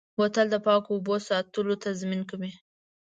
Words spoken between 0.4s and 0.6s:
د